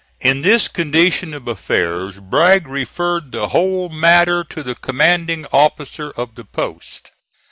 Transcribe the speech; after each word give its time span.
In 0.19 0.41
this 0.41 0.67
condition 0.67 1.31
of 1.31 1.47
affairs 1.47 2.19
Bragg 2.19 2.65
referred 2.67 3.31
the 3.31 3.49
whole 3.49 3.87
matter 3.87 4.43
to 4.45 4.63
the 4.63 4.73
commanding 4.73 5.45
officer 5.53 6.09
of 6.17 6.33
the 6.33 6.43
post. 6.43 7.11